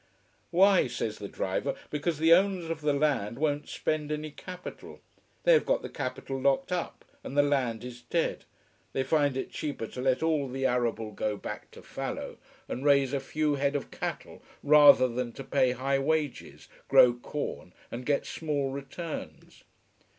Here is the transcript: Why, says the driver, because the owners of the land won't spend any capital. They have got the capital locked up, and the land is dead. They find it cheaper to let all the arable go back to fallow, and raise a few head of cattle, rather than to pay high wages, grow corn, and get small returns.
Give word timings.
Why, 0.49 0.87
says 0.87 1.19
the 1.19 1.27
driver, 1.27 1.75
because 1.91 2.17
the 2.17 2.33
owners 2.33 2.71
of 2.71 2.81
the 2.81 2.91
land 2.91 3.37
won't 3.37 3.69
spend 3.69 4.11
any 4.11 4.31
capital. 4.31 4.99
They 5.43 5.53
have 5.53 5.63
got 5.63 5.83
the 5.83 5.89
capital 5.89 6.41
locked 6.41 6.71
up, 6.71 7.05
and 7.23 7.37
the 7.37 7.43
land 7.43 7.83
is 7.83 8.01
dead. 8.01 8.45
They 8.93 9.03
find 9.03 9.37
it 9.37 9.51
cheaper 9.51 9.85
to 9.85 10.01
let 10.01 10.23
all 10.23 10.49
the 10.49 10.65
arable 10.65 11.11
go 11.11 11.37
back 11.37 11.69
to 11.69 11.83
fallow, 11.83 12.37
and 12.67 12.83
raise 12.83 13.13
a 13.13 13.19
few 13.19 13.53
head 13.53 13.75
of 13.75 13.91
cattle, 13.91 14.41
rather 14.63 15.07
than 15.07 15.33
to 15.33 15.43
pay 15.43 15.73
high 15.73 15.99
wages, 15.99 16.67
grow 16.87 17.13
corn, 17.13 17.71
and 17.91 18.03
get 18.03 18.25
small 18.25 18.71
returns. 18.71 19.65